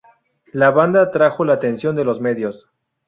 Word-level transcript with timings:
La 0.51 0.71
banda 0.71 1.03
atrajo 1.03 1.45
la 1.45 1.53
atención 1.53 1.95
de 1.95 2.05
los 2.05 2.21
medios. 2.21 2.71